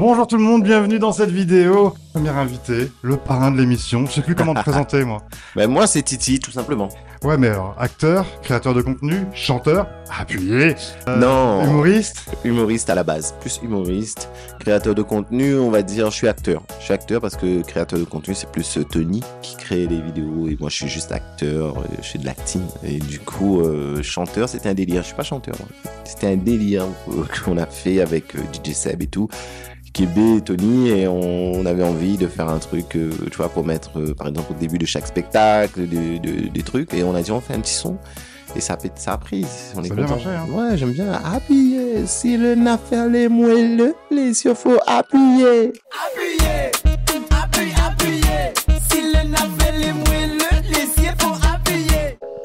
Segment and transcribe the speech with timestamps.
[0.00, 1.92] Bonjour tout le monde, bienvenue dans cette vidéo.
[2.14, 4.06] Premier invité, le parrain de l'émission.
[4.06, 5.18] Je sais plus comment te présenter moi.
[5.54, 6.88] Ben moi c'est Titi tout simplement.
[7.22, 9.86] Ouais mais alors, acteur, créateur de contenu, chanteur,
[10.18, 10.74] appuyé,
[11.06, 11.62] euh, non.
[11.64, 12.30] humoriste.
[12.44, 14.30] Humoriste à la base, plus humoriste.
[14.60, 16.62] Créateur de contenu, on va dire je suis acteur.
[16.78, 20.00] Je suis acteur parce que créateur de contenu c'est plus euh, Tony qui crée les
[20.00, 22.62] vidéos et moi je suis juste acteur, euh, je fais de l'acting.
[22.82, 25.56] Et du coup euh, chanteur c'était un délire, je suis pas chanteur.
[26.04, 26.86] C'était un délire
[27.44, 29.28] qu'on a fait avec DJ Seb et tout.
[29.92, 33.48] Kébé et Tony et on, on avait envie de faire un truc, euh, tu vois,
[33.48, 36.94] pour mettre, euh, par exemple, au début de chaque spectacle, des, trucs.
[36.94, 37.96] Et on a dit, on fait un petit son.
[38.56, 39.46] Et ça ça a pris.
[39.76, 40.16] On est Ça bien content.
[40.16, 40.46] marché, hein.
[40.52, 41.12] Ouais, j'aime bien.
[41.12, 42.04] Appuyer.
[42.06, 45.72] Si le n'a fait les moelleux, les yeux faut appuyer.
[46.06, 46.70] Appuyez,
[47.30, 48.52] appuyez, appuyez.
[48.90, 49.30] Si le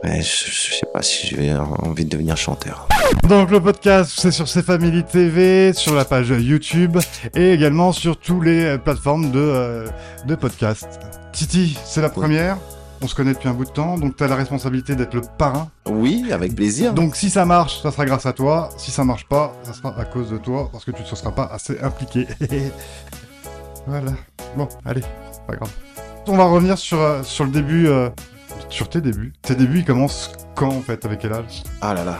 [0.05, 2.87] je, je sais pas si j'ai envie de devenir chanteur.
[3.27, 6.97] Donc le podcast c'est sur C Family TV, sur la page YouTube
[7.33, 9.87] et également sur toutes les euh, plateformes de, euh,
[10.25, 10.87] de podcast.
[11.31, 12.57] Titi, c'est la première.
[13.01, 15.21] On se connaît depuis un bout de temps, donc tu as la responsabilité d'être le
[15.37, 15.69] parrain.
[15.85, 16.93] Oui, avec plaisir.
[16.93, 18.69] Donc si ça marche, ça sera grâce à toi.
[18.77, 21.31] Si ça marche pas, ça sera à cause de toi, parce que tu ne seras
[21.31, 22.25] pas assez impliqué.
[23.87, 24.13] voilà.
[24.55, 25.01] Bon, allez,
[25.45, 25.71] pas grave.
[26.27, 28.09] On va revenir sur, euh, sur le début, euh,
[28.69, 29.33] sur tes débuts.
[29.41, 31.03] Tes débuts, ils commencent quand en fait?
[31.05, 31.63] Avec quel âge?
[31.81, 32.17] Ah là là,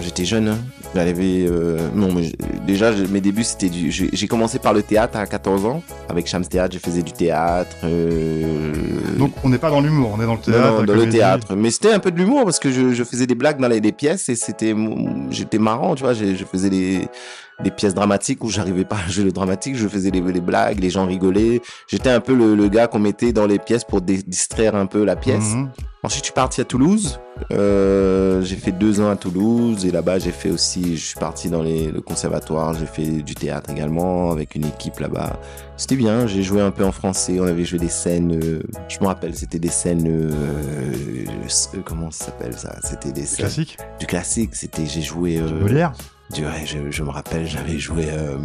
[0.00, 0.48] j'étais jeune.
[0.48, 0.58] Hein.
[0.94, 1.46] J'arrivais.
[1.48, 2.32] euh, Non, mais
[2.66, 3.90] déjà, mes débuts, c'était du.
[3.90, 5.82] J'ai commencé par le théâtre à 14 ans.
[6.08, 7.76] Avec Shams Théâtre, je faisais du théâtre.
[7.84, 8.72] euh,
[9.18, 10.78] Donc on n'est pas dans l'humour, on est dans le théâtre.
[10.80, 11.54] non, dans le théâtre.
[11.56, 13.80] Mais c'était un peu de l'humour parce que je, je faisais des blagues dans les,
[13.80, 14.74] les pièces et c'était.
[15.30, 16.14] J'étais marrant, tu vois.
[16.14, 17.08] Je, je faisais des,
[17.62, 19.76] des pièces dramatiques où j'arrivais pas à jouer le dramatique.
[19.76, 21.60] Je faisais les, les blagues, les gens rigolaient.
[21.88, 25.04] J'étais un peu le, le gars qu'on mettait dans les pièces pour distraire un peu
[25.04, 25.54] la pièce.
[25.54, 25.70] Mhm.
[26.02, 27.18] Ensuite, je suis parti à Toulouse.
[27.52, 30.96] Euh, j'ai fait deux ans à Toulouse et là-bas, j'ai fait aussi.
[30.98, 32.74] Je suis parti dans les, le conservatoire.
[32.74, 35.40] J'ai fait du théâtre également avec une équipe là-bas.
[35.78, 36.26] C'était bien.
[36.26, 37.38] J'ai joué un peu en français.
[37.40, 38.38] On avait joué des scènes.
[38.42, 40.06] euh, je me rappelle, c'était des scènes.
[40.06, 42.76] euh, euh, comment ça s'appelle ça?
[42.82, 43.78] C'était des scènes Classique?
[43.98, 44.54] du classique.
[44.54, 44.84] C'était.
[44.86, 45.38] J'ai joué.
[45.38, 45.92] euh, Molière?
[45.92, 48.36] du- ouais, je, je me rappelle, j'avais joué euh,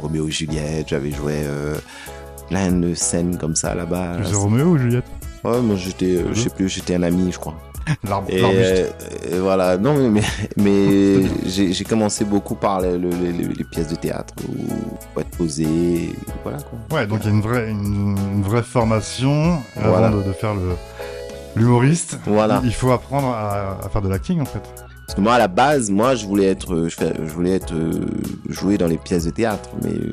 [0.00, 0.88] Roméo et Juliette.
[0.88, 1.34] J'avais joué.
[1.44, 1.74] Euh,
[2.48, 4.16] plein de scènes comme ça là-bas.
[4.18, 5.06] Tu faisais Roméo ou Juliette?
[5.44, 7.54] Ouais, moi j'étais, euh, je sais plus, j'étais un ami, je crois.
[8.06, 8.86] L'arbre Et, euh,
[9.30, 10.20] et voilà, non mais,
[10.58, 14.52] mais, j'ai commencé beaucoup par le- le- le- les pièces de théâtre où
[15.14, 16.10] faut être posé,
[16.42, 16.98] voilà quoi.
[16.98, 20.08] Ouais, donc il y a une vraie, une, une vraie formation Voilà.
[20.08, 20.72] avant de, de faire le
[21.56, 22.18] l'humoriste.
[22.26, 22.60] Voilà.
[22.64, 24.62] Il faut apprendre à, à faire de l'acting en fait.
[25.06, 28.06] Parce que moi à la base, moi je voulais être, euh, je, voulais être euh,
[28.48, 30.12] joué dans les pièces de théâtre, mais euh,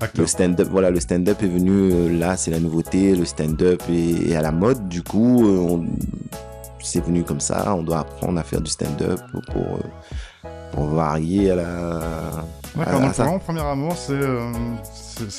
[0.00, 0.22] Acteur.
[0.22, 4.36] le stand-up, voilà, le stand-up est venu là, c'est la nouveauté, le stand-up est, est
[4.36, 5.86] à la mode, du coup, on-
[6.80, 9.18] c'est venu comme ça, on doit apprendre à faire du stand-up
[9.52, 9.80] pour,
[10.94, 12.00] varier à la,
[13.12, 14.52] ça- vraiment, premier amour, c'est euh,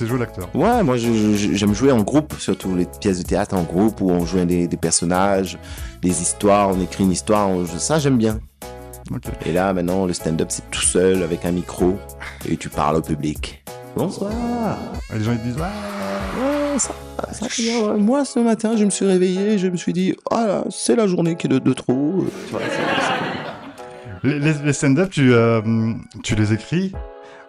[0.02, 0.50] jouer l'acteur.
[0.54, 4.26] Ouais, moi j'aime jouer en groupe, surtout les pièces de théâtre en groupe où on
[4.26, 5.58] joue des, des personnages,
[6.02, 8.40] des histoires, on écrit une histoire, on- ça j'aime bien.
[9.46, 11.98] Et là maintenant le stand-up c'est tout seul avec un micro
[12.48, 13.64] et tu parles au public.
[13.96, 14.32] Bonsoir.
[15.14, 15.58] Les gens ils disent.
[15.58, 16.94] Ouais, ça,
[17.32, 17.48] ça.
[17.98, 21.08] Moi ce matin je me suis réveillé, je me suis dit ah là, c'est la
[21.08, 22.24] journée qui est de, de trop.
[22.52, 22.62] Vois,
[24.24, 25.62] Les, les- les stand-up, tu, euh,
[26.24, 26.92] tu les écris?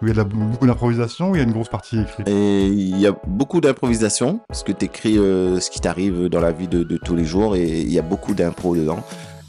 [0.03, 2.01] Où il y a de la- beaucoup d'improvisation ou il y a une grosse partie
[2.01, 2.27] écrite?
[2.29, 6.53] Et il y a beaucoup d'improvisation, parce que tu écris ce qui t'arrive dans la
[6.53, 9.01] vie de, de tous les jours, et il y a beaucoup d'impro dedans.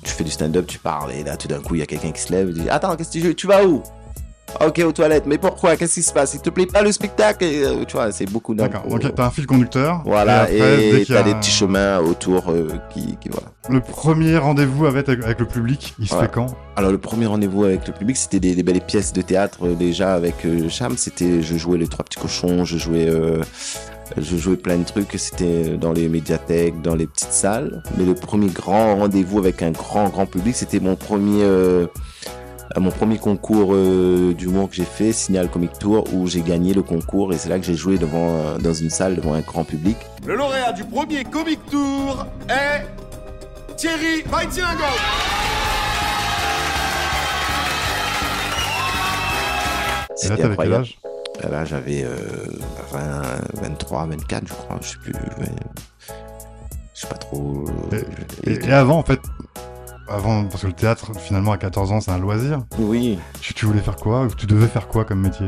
[0.04, 2.12] Tu fais du stand-up, tu parles, et là tout d'un coup il y a quelqu'un
[2.12, 3.84] qui se lève et dit Attends, qu'est-ce que tu, tu vas où?
[4.60, 5.78] Ok, aux toilettes, mais pourquoi?
[5.78, 6.34] Qu'est-ce qui se passe?
[6.34, 7.46] Il te plaît pas le spectacle?
[7.46, 9.00] Et, euh, Tu vois, c'est beaucoup D'accord, d'impro.
[9.00, 10.02] donc t'as un fil conducteur.
[10.04, 13.48] Voilà, et, y a t'as des petits chemins autour euh, qui, qui- Voilà.
[13.70, 16.48] Le premier rendez-vous avec, avec le public, il se fait quand?
[16.76, 19.74] Alors le premier rendez-vous avec le public, c'était des, des belles pièces de théâtre euh,
[19.74, 20.98] déjà avec euh, Cham.
[20.98, 23.42] C'était, je jouais les trois petits cochons, je jouais, euh,
[24.18, 25.12] je jouais plein de trucs.
[25.18, 27.84] C'était dans les médiathèques, dans les petites salles.
[27.98, 31.88] Mais le premier grand rendez-vous avec un grand grand public, c'était mon premier, euh,
[32.78, 36.84] mon premier concours euh, d'humour que j'ai fait, Signal Comic Tour, où j'ai gagné le
[36.84, 39.64] concours et c'est là que j'ai joué devant euh, dans une salle devant un grand
[39.64, 39.98] public.
[40.26, 42.86] Le lauréat du premier Comic Tour est
[43.78, 44.42] Thierry là,
[50.16, 50.84] C'était t'avais quel incroyable.
[50.84, 51.01] âge?
[51.50, 52.16] Là, j'avais euh,
[52.92, 53.22] 20,
[53.62, 54.80] 23, 24, je crois.
[54.82, 55.14] Je sais plus.
[56.94, 57.66] Je sais pas trop.
[57.94, 58.02] euh,
[58.46, 59.20] et, et avant, en fait,
[60.08, 62.64] avant, parce que le théâtre, finalement, à 14 ans, c'est un loisir.
[62.78, 63.18] Oui.
[63.42, 65.48] Tu, tu voulais faire quoi Ou Tu devais faire quoi comme métier?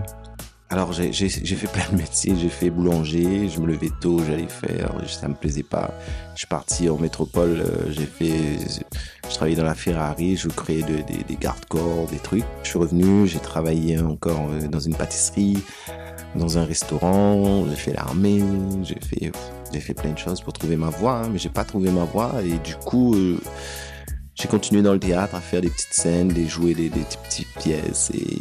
[0.70, 2.36] Alors, j'ai fait plein de métiers.
[2.42, 4.92] J'ai fait boulanger, je me levais tôt, j'allais faire.
[5.08, 5.92] Ça me plaisait pas.
[6.34, 7.62] Je suis parti en métropole.
[7.62, 8.58] euh, J'ai fait.
[9.34, 12.44] Je travaillais dans la Ferrari, je créais de- des- des garde-corps, des trucs.
[12.62, 15.58] Je suis revenu, j'ai travaillé encore euh, dans une pâtisserie,
[16.36, 18.44] dans un restaurant, j'ai fait l'armée,
[18.84, 19.32] j'ai fait,
[19.74, 22.04] j'ai fait plein de choses pour trouver ma voie, hein, mais j'ai pas trouvé ma
[22.04, 23.40] voie et du coup, euh,
[24.36, 27.52] j'ai continué dans le théâtre à faire des petites scènes, des jouer des, des petites
[27.60, 28.38] pièces et,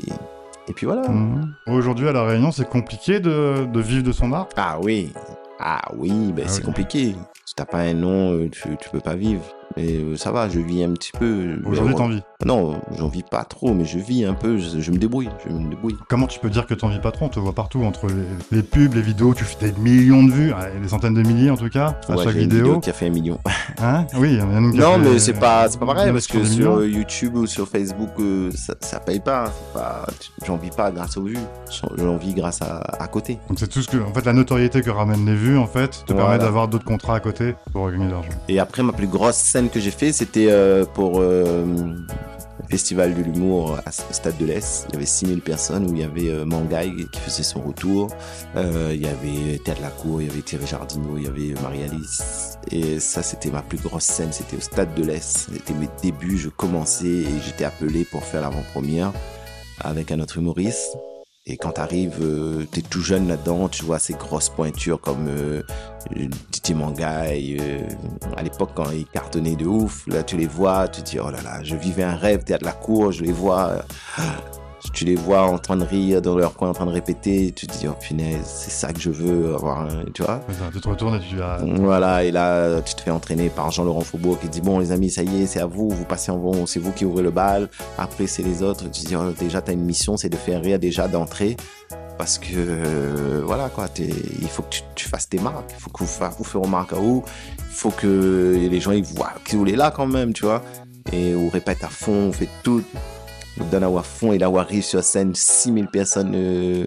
[0.68, 1.08] et puis voilà.
[1.08, 1.54] Mhm.
[1.68, 4.50] Aujourd'hui, à La Réunion, c'est compliqué de, de vivre de son art?
[4.58, 5.10] Ah oui,
[5.58, 6.66] ah oui, ben Ah c'est oui.
[6.66, 7.16] compliqué.
[7.46, 9.42] Si t'as pas un nom, euh, tu, tu peux pas vivre.
[9.76, 11.58] Mais euh, ça va, je vis un petit peu.
[11.64, 12.22] Aujourd'hui, Mais, t'en vis.
[12.44, 15.52] Non, j'en vis pas trop, mais je vis un peu, je, je me débrouille, je
[15.52, 15.96] me débrouille.
[16.08, 17.26] Comment tu peux dire que t'en vis pas trop?
[17.26, 18.24] On te voit partout, entre les,
[18.56, 21.50] les pubs, les vidéos, tu fais des millions de vues, allez, des centaines de milliers
[21.50, 22.80] en tout cas, à Ouais, chaque j'ai une vidéo.
[22.80, 23.38] qui a fait un million.
[23.80, 24.06] Hein?
[24.16, 25.86] Oui, il y en a une qui a Non, fait- mais c'est pas, c'est pas
[25.86, 26.78] pareil, a parce que sur millions.
[26.78, 29.46] euh, YouTube ou sur Facebook, euh, ça, ça paye pas.
[29.46, 30.06] c'est pas
[30.46, 31.38] J'en vis pas grâce aux vues.
[31.70, 33.38] J'en- J'en vis grâce à, à côté.
[33.48, 36.04] Donc c'est tout ce que, en fait, la notoriété que ramènent les vues, en fait,
[36.06, 36.28] te Voilà.
[36.30, 38.28] permet d'avoir d'autres contrats à côté pour gagner de l'argent.
[38.48, 43.14] Et après, ma plus grosse scène que j'ai fait, c'était euh, pour euh, le festival
[43.14, 44.86] de l'humour au Stade de l'Est.
[44.88, 46.44] Il y avait 6000 personnes où il y avait euh,
[47.12, 48.08] qui faisait son retour.
[48.56, 52.58] Euh, il y avait Théâtre Lacour, il y avait Thierry Jardino, il y avait Marie-Alice.
[52.70, 54.32] Et ça, c'était ma plus grosse scène.
[54.32, 55.48] C'était au Stade de l'Est.
[55.52, 56.38] C'était mes débuts.
[56.38, 59.12] Je commençais et j'étais appelé pour faire l'avant-première
[59.80, 60.96] avec un autre humoriste.
[61.44, 65.62] Et quand t'arrives, euh, t'es tout jeune là-dedans, tu vois ces grosses pointures comme euh,
[66.16, 67.88] euh, Titi euh,
[68.36, 71.30] à l'époque quand ils cartonnaient de ouf, là tu les vois, tu te dis oh
[71.32, 74.22] là là, je vivais un rêve, t'es à de la cour, je les vois, euh,
[74.92, 77.66] tu les vois en train de rire dans leur coin, en train de répéter, tu
[77.66, 80.40] te dis oh punaise, c'est ça que je veux avoir, un- tu vois.
[80.48, 83.48] Ça, Tu te retournes et tu dis, ah, Voilà, et là, tu te fais entraîner
[83.48, 86.04] par Jean-Laurent Faubourg qui dit Bon, les amis, ça y est, c'est à vous, vous
[86.04, 87.68] passez en bon, c'est vous qui ouvrez le bal.
[87.98, 88.84] Après, c'est les autres.
[88.90, 91.56] Tu dis oh, Déjà, tu as une mission, c'est de faire rire déjà d'entrée.
[92.18, 95.70] Parce que, euh, voilà, quoi, il faut que tu, tu fasses tes marques.
[95.76, 97.24] Il faut que vous, vous faites remarque à vous.
[97.58, 100.62] Il faut que les gens ils voient que vous êtes là quand même, tu vois.
[101.12, 102.82] Et on répète à fond, on fait tout.
[103.70, 106.32] Donne à fond et on arrive sur scène, 6000 personnes.
[106.34, 106.86] euh,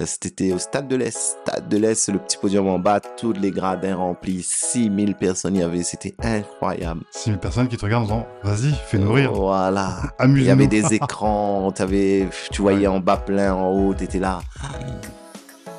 [0.00, 1.36] euh, C'était au Stade de l'Est.
[1.42, 5.60] Stade de l'Est, le petit podium en bas, tous les gradins remplis, 6000 personnes il
[5.60, 7.02] y avait, c'était incroyable.
[7.12, 9.96] 6000 personnes qui te regardent en disant, vas-y, fais-nous rire, Voilà.
[10.02, 10.50] Il y amuse-nous.
[10.50, 14.40] avait des écrans, t'avais, tu voyais en bas plein, en haut, t'étais là.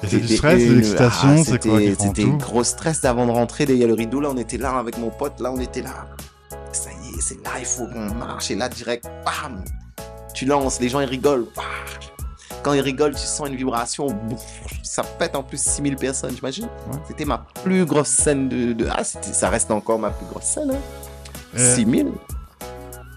[0.04, 3.66] Et c'est du stress, de l'excitation, ah, c'est quoi c'était- gros stress avant de rentrer.
[3.68, 5.82] Il y a le rideau là, on était là avec mon pote, là on était
[5.82, 6.06] là.
[6.74, 8.52] Ça y est, c'est là, il faut qu'on marche.
[8.52, 9.64] Et là, direct, bam
[10.34, 11.46] Tu lances, les gens ils rigolent.
[12.64, 14.08] Quand ils rigolent, tu sens une vibration.
[14.84, 16.98] Ça pète en plus 6000 personnes, t'imagines Ouais.
[17.08, 18.74] C'était ma plus grosse scène de.
[18.74, 20.72] de- Ah, ça reste encore ma plus grosse scène.
[20.72, 21.58] Hein.
[21.58, 22.08] Euh, 6000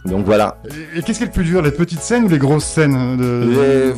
[0.06, 0.58] Donc voilà.
[0.94, 3.16] Et, et qu'est-ce qui est le plus dur, les petites scènes ou les grosses scènes
[3.16, 3.94] de...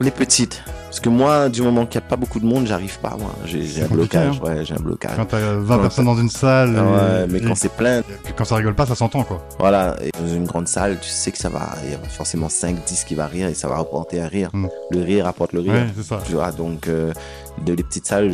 [0.00, 0.62] Les, les petites.
[0.86, 3.30] Parce que moi, du moment qu'il n'y a pas beaucoup de monde, j'arrive pas, moi.
[3.44, 4.40] J'ai un blocage.
[4.40, 5.12] Ouais, j'ai un blocage.
[5.14, 6.82] Quand t'as 20 Non, personnes dans une salle, Ah
[7.20, 8.02] ouais, mais et- quand c'est plein,
[8.36, 9.40] quand ça rigole pas, ça s'entend quoi.
[9.60, 12.48] voilà, et dans une grande salle, tu sais que ça va, il y a forcément
[12.48, 14.50] 5, 10 qui va rire et ça va apporter un rire.
[14.52, 14.66] Mm.
[14.90, 15.74] Le rire apporte le rire.
[15.74, 16.20] Ouais, c'est ça.
[16.26, 17.12] Tu vois, donc, euh,
[17.64, 18.32] de les petites salles,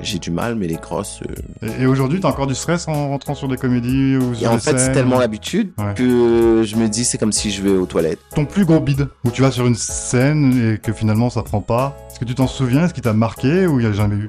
[0.00, 1.20] j'ai du mal, mais les grosses,
[1.62, 4.36] euh, Et, et aujourd'hui, t'as encore du stress en rentrant sur des comédies ou Et
[4.36, 5.94] sur en des fait, c'est tellement l'habitude Ouais.
[5.94, 8.20] que je me dis, c'est comme si je vais aux toilettes.
[8.34, 11.60] Ton plus gros bide, où tu vas sur une scène et que finalement ça prend
[11.60, 11.96] pas.
[12.10, 12.84] Est-ce que tu t'en souviens?
[12.84, 14.28] Est-ce qu'il t'a marqué ou il y a jamais eu?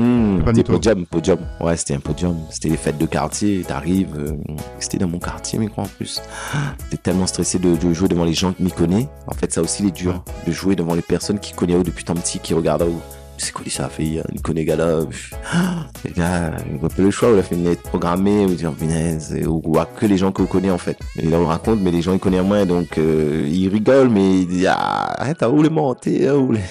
[0.00, 1.38] Mmh, c'était podium, podium.
[1.60, 2.36] Ouais, c'était un podium.
[2.50, 3.64] C'était les fêtes de quartier.
[3.66, 4.30] T'arrives, euh,
[4.78, 6.22] c'était dans mon quartier, mais quoi en plus.
[6.90, 9.08] T'es tellement stressé de, de jouer devant les gens qui m'y connaissent.
[9.26, 12.04] En fait, ça aussi, il est dur de jouer devant les personnes qui connaissent depuis
[12.04, 13.00] tant petit, qui regardent où.
[13.38, 15.06] C'est quoi ça fait Il connaît gars-là.
[15.06, 15.32] pff,
[16.04, 17.30] Les gars, il a pas le choix.
[17.32, 18.44] Il a fait une lettre programmée.
[18.44, 20.98] Ou dire, punaise, ou, ou à que les gens que vous connaissez en fait.
[21.16, 24.40] Et là, on raconte, mais les gens ils connaissent moins, donc euh, ils rigolent, mais
[24.40, 26.60] ils disent, ah, arrête, où les monter, où les.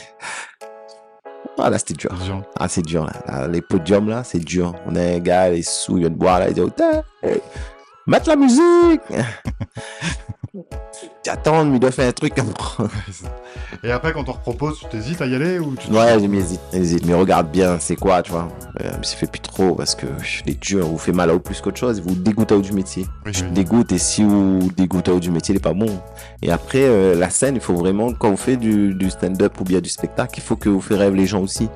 [1.59, 2.15] Ah là, c'était dur.
[2.59, 3.13] Ah, c'est dur, là.
[3.25, 4.75] Là, Les podiums, là, c'est dur.
[4.86, 6.69] On a un gars, il est sous, il vient de boire, là, il dit, oh,
[7.24, 7.41] hey,
[8.05, 9.01] mettre la musique!
[11.29, 12.34] attends, mais il doit faire un truc.
[13.84, 16.39] Et après, quand on te propose, tu t'hésites à y aller ou tu ouais, mis
[16.74, 18.48] hésite, mais regarde bien, c'est quoi, tu vois.
[18.81, 20.05] Euh, mais ça fait plus trop, parce que
[20.46, 23.05] les durs, vous fait mal à vous plus qu'autre chose, vous dégoûtez du métier.
[23.25, 23.51] Oui, Je oui.
[23.51, 26.00] dégoûte, et si vous dégoûtez du métier, il est pas bon.
[26.41, 29.63] Et après, euh, la scène, il faut vraiment, quand vous faites du, du stand-up ou
[29.63, 31.69] bien du spectacle, il faut que vous faites rêver les gens aussi.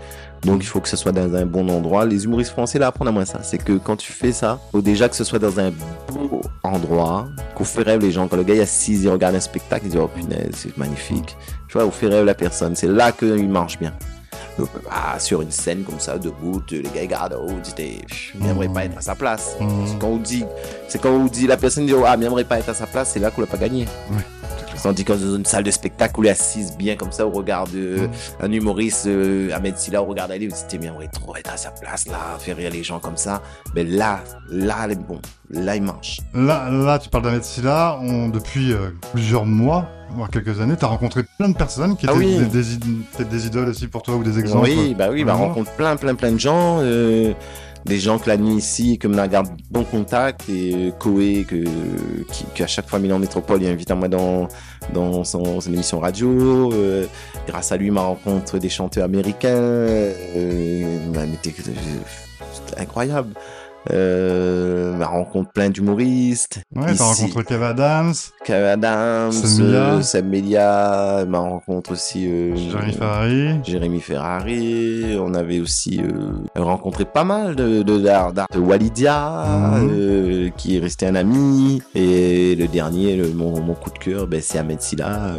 [0.43, 2.05] Donc il faut que ce soit dans un bon endroit.
[2.05, 3.43] Les humoristes français là apprennent à moi ça.
[3.43, 5.71] C'est que quand tu fais ça, faut déjà que ce soit dans un
[6.11, 8.27] beau endroit, qu'on fait rêve les gens.
[8.27, 11.37] Quand le gars il assise, il regarde un spectacle, il dit oh punaise, c'est magnifique.
[11.67, 12.75] Tu vois, on fait rêve la personne.
[12.75, 13.93] C'est là qu'il marche bien.
[14.57, 18.01] Donc, ah, sur une scène comme ça, debout, les gars regardent, oh, tu dis,
[18.39, 19.55] j'aimerais pas être à sa place.
[19.59, 19.87] Mhm.
[19.87, 20.45] C'est quand on dit,
[20.87, 23.11] c'est quand on dit, la personne dit, oh, ah, j'aimerais pas être à sa place,
[23.13, 23.85] c'est là qu'on l'a pas gagné.
[24.81, 27.67] Tandis que dans une salle de spectacle, où est assise bien comme ça, au regard
[27.67, 28.09] de
[28.41, 31.53] un humoriste, euh, Ahmed Silla, au regard d'aller, vous dites, bien, on va trop être
[31.53, 33.41] à sa place, là, faire rire les gens comme ça.
[33.75, 35.19] Mais là, là, elle est bon.
[35.51, 36.21] Là, il marche.
[36.33, 40.85] Là, là, tu parles d'Ahmed Silla, on, depuis euh, plusieurs mois, voire quelques années, tu
[40.85, 43.25] as rencontré plein de personnes qui Ah étaient oui.
[43.29, 44.69] des, idoles aussi pour toi ou des exemples.
[44.69, 46.79] Oui, bah oui, bah, rencontre plein, plein, plein de gens.
[46.81, 47.33] euh,
[47.85, 50.49] des gens que la nuit ici, que me garde bon contact.
[50.49, 51.63] Et euh, Koé, que,
[52.31, 54.47] qui, qui à chaque fois Milan Métropole, il invite à moi dans,
[54.93, 56.71] dans son, son émission radio.
[56.73, 57.05] euh,
[57.47, 59.49] grâce à lui, ma rencontre des chanteurs américains.
[59.49, 60.97] Euh,
[62.77, 63.33] incroyable.
[63.89, 66.61] Euh, ma rencontre plein d'humoristes.
[66.75, 67.21] Ouais, t'as Ici.
[67.23, 68.13] rencontré Kev Adams,
[68.45, 69.79] Kev Adams, Sam Melia.
[69.95, 72.27] euh, Sam Melia, ma rencontre aussi.
[72.27, 73.59] euh, Jérémy Ferrari.
[73.63, 79.45] Jérémy Ferrari, on avait aussi euh, rencontré pas mal de de, d'art- d'art- de Walidia,
[79.47, 79.89] Mhm.
[79.91, 84.27] euh, qui est resté un ami, et le dernier, le- mon, mon coup de cœur,
[84.27, 85.33] ben, c'est Ahmed Silla,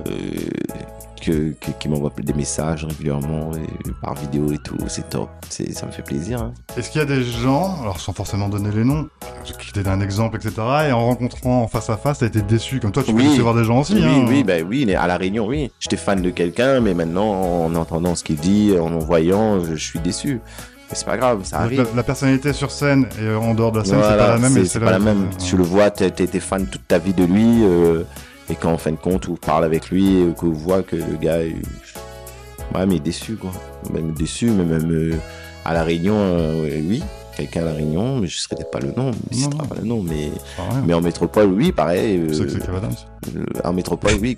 [1.22, 5.72] que, que- qui m'envoie des messages régulièrement, et par vidéo et tout, c'est top, c'est,
[5.72, 6.40] ça me fait plaisir.
[6.42, 6.52] hein.
[6.76, 9.08] Est-ce qu'il y a des gens, alors sans forcément donner les noms,
[9.58, 10.52] qui étaient un exemple, etc.,
[10.88, 13.22] et en rencontrant en face à face, t'as été déçu, comme toi tu Oui.
[13.24, 13.94] peux décevoir des gens aussi.
[13.94, 14.24] Oui, hein.
[14.28, 15.70] oui, ben oui, à la Réunion, oui.
[15.80, 17.30] J'étais fan de quelqu'un, mais maintenant,
[17.64, 20.40] en entendant ce qu'il dit, en en voyant, je, je suis déçu.
[20.90, 21.78] Mais c'est pas grave, ça arrive.
[21.82, 24.64] la- la personnalité sur scène et en dehors de la scène, c'est pas la même.
[24.66, 25.28] c'est pas la même.
[25.42, 28.02] Tu le vois, t'as été fan toute ta vie de lui, euh,
[28.50, 31.16] et quand en fin de compte, on parle avec lui, et qu'on voit que le
[31.20, 31.56] gars, il...
[32.74, 33.52] ouais, mais est déçu, quoi.
[33.92, 35.14] Même déçu, mais même euh,
[35.64, 37.02] à la Réunion, euh, oui,
[37.36, 39.74] quelqu'un à la Réunion, mais je ne serais pas le nom, je Non, ne pas
[39.80, 40.30] le nom, mais,
[40.94, 42.18] en métropole, oui, pareil.
[42.20, 42.92] Euh, que c'est Adams.
[43.36, 44.34] euh, en métropole, oui,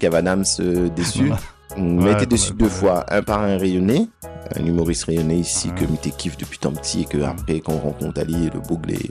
[0.60, 1.30] euh, déçu.
[1.76, 2.70] On Ouais, été déçu deux ouais.
[2.70, 3.04] fois.
[3.12, 4.08] Un par un rayonné,
[4.54, 5.74] un humoriste rayonné ici Ouais.
[5.74, 9.10] que Mité kiffe depuis tant petit et que après qu'on rencontre Ali, le bougle et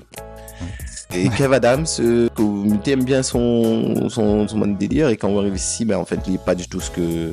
[1.09, 5.39] Kev Adams, euh, que Mité aime bien son, son, son mode délire et quand on
[5.39, 7.31] arrive ici, ben, en fait, il n'est pas du tout ce que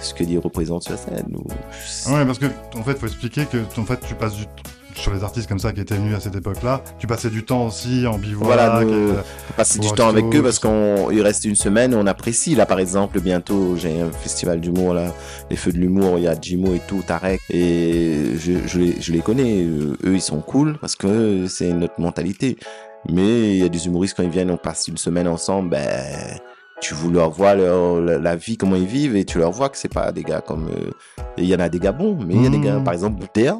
[0.00, 1.34] ce qu'il représente sur scène.
[1.36, 2.46] ou- Ouais, parce que
[2.76, 4.44] en fait, faut expliquer que en fait, tu passes du
[4.94, 7.66] sur les artistes comme ça qui étaient venus à cette époque-là, tu passais du temps
[7.66, 8.44] aussi en bivouac.
[8.46, 9.22] Voilà, nous, euh,
[9.56, 12.54] passer du temps avec eux parce qu'il reste une semaine, on apprécie.
[12.56, 15.14] Là, par exemple, bientôt, j'ai un festival d'humour, là,
[15.48, 19.00] les Feux de l'humour, il y a Jimo et tout, Tarek, et je, je, les,
[19.00, 19.62] je les connais.
[19.64, 22.56] Euh, Eux, ils sont cool parce que c'est notre mentalité.
[23.08, 26.38] Mais il y a des humoristes, quand ils viennent, on passe une semaine ensemble, ben,
[26.80, 29.92] tu leur vois leur, la, vie, comment ils vivent, et tu leur vois que c'est
[29.92, 30.68] pas des gars comme.
[30.68, 30.90] euh,
[31.36, 33.18] Il y en a des gars bons, mais il y a des gars, par exemple,
[33.18, 33.52] Bouter,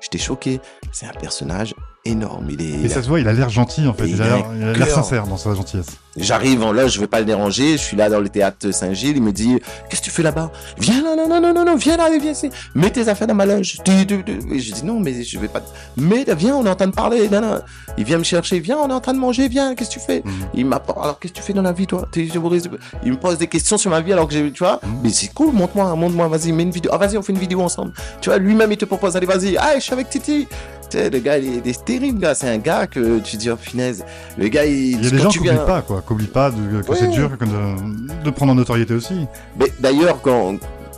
[0.00, 0.60] j'étais choqué.
[0.92, 1.74] C'est un personnage
[2.08, 2.46] énorme.
[2.50, 4.08] Il est, Et ça se voit, il a l'air gentil en fait.
[4.08, 4.26] Il a
[4.72, 5.86] l'air- sincère dans sa gentillesse.
[6.16, 9.16] J'arrive en loge, je vais pas le déranger, je suis là dans le théâtre Saint-Gilles,
[9.18, 9.58] il me dit
[9.90, 10.50] Qu'est-ce que tu fais là-bas?
[10.78, 13.34] Viens là, non, non, non, non, non, viens là, viens ici, mets tes affaires dans
[13.34, 13.76] ma loge.
[13.86, 15.60] Et je dis Non, mais je vais pas.
[15.98, 17.28] Mais viens, on est en train de parler.
[17.28, 17.60] Non, non.
[17.98, 20.00] Il vient me chercher, viens, on est en train de manger, viens, qu'est-ce que tu
[20.00, 20.22] fais?
[20.24, 20.32] Mhm.
[20.54, 22.08] Il m'apporte Alors, qu'est-ce que tu fais dans la vie, toi?
[22.16, 24.80] Il me pose des questions sur ma vie alors que j'ai, tu vois?
[24.82, 24.90] Mhm.
[25.02, 26.92] Mais c'est cool, montre-moi, montre-moi, vas-y, mets une vidéo.
[26.94, 27.92] Ah, vas-y, on fait une vidéo ensemble.
[28.22, 30.48] Tu vois, lui-même, il te propose, allez, vas-y, ah, je suis avec Titi.
[30.88, 32.34] Tu sais, le gars, il est, il est terrible, gars.
[32.34, 34.04] C'est un gars que tu dis, oh, punaise.
[34.38, 34.92] Le gars, il.
[34.92, 36.02] Il y a des gens qui viens- n'oublient pas, quoi.
[36.06, 36.96] Qui n'oublient pas de- que Ouais.
[36.98, 39.26] c'est dur de, de prendre en notoriété aussi.
[39.58, 40.54] Mais d'ailleurs, quand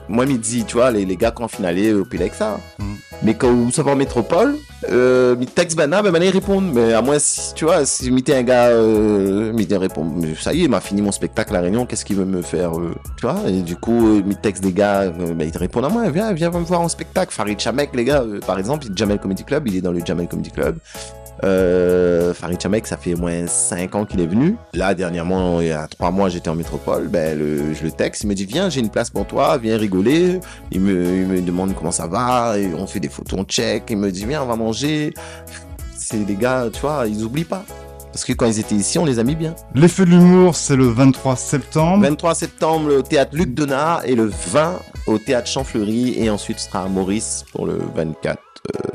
[0.09, 2.97] moi, me dit, tu vois, les, les gars, quand on finalait au Pilexa, Mhm.
[3.23, 4.57] mais quand vous savez en métropole,
[4.91, 6.71] euh, mi texte Bana, ben, maintenant, ils répondent.
[6.73, 10.53] Mais à moi, si, tu vois, si m'était un gars, euh, mi répond, mais ça
[10.55, 12.79] y est, il m'a fini mon spectacle à la Réunion, qu'est-ce qu'il veut me faire,
[12.79, 15.85] euh, tu vois, et du coup, euh, mi texte des gars, euh, ben, ils répondent
[15.85, 17.33] à moi, viens, viens me voir en spectacle.
[17.33, 20.51] Farid Chamek, les gars, par exemple, Jamel Comedy Club, il est dans le Jamel Comedy
[20.51, 20.79] Club.
[21.45, 24.57] Euh, Farid Chamek, ça fait au moins 5 ans qu'il est venu.
[24.75, 27.09] Là, dernièrement, il y a 3 mois, j'étais en métropole.
[27.09, 29.77] Ben, le, je le texte, il me dit Viens, j'ai une place pour toi, viens
[29.77, 30.41] rigoler.
[30.73, 32.59] Il me, il me demande comment ça va.
[32.59, 33.85] Et on fait des photos, on check.
[33.91, 35.15] Il me dit Viens, on va manger.
[35.97, 37.65] C'est des gars, tu vois, ils oublient pas.
[38.13, 39.55] Parce que quand ils étaient ici, on les a mis bien.
[39.75, 42.03] Les Feux de l'humour, c'est le 23 septembre.
[42.05, 44.01] 23 septembre, au théâtre Luc Donat.
[44.07, 46.15] Et le 20 au théâtre Champfleury.
[46.17, 48.41] Et ensuite, ce sera à Maurice pour le 24
[48.75, 48.91] euh,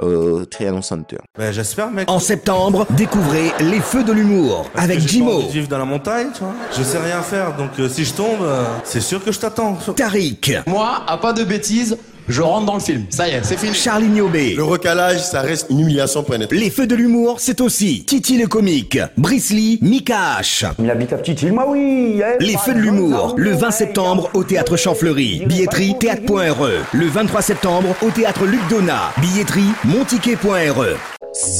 [0.00, 1.18] au Trianon Center.
[1.38, 2.10] Ben, j'espère, mec.
[2.10, 5.52] En septembre, découvrez Les Feux de l'humour Parce avec que j'ai pas Jimo, envie de
[5.52, 6.54] vivre dans la montagne, tu vois.
[6.76, 9.76] Je sais rien faire, donc euh, si je tombe, euh, c'est sûr que je t'attends.
[9.96, 11.96] Tariq, Moi, à pas de bêtises,
[12.30, 13.04] je rentre dans le film.
[13.10, 13.74] Ça y est, c'est fini.
[13.74, 14.54] Charlie Niobé.
[14.54, 16.52] Le recalage, ça reste une humiliation pour un être.
[16.52, 20.66] Les Feux de l'humour, c'est aussi Titi le comique, Brice Lee, Mika H.
[20.78, 22.22] Il habite à Petite Île, moi oui.
[22.40, 25.42] Les Feux de l'humour, le 20 eh, septembre au théâtre Champfleury.
[25.46, 26.68] Billetterie théâtre.re.
[26.92, 29.12] Le 23 septembre au théâtre Luc Donat.
[29.20, 30.96] Billetterie montiquet.re.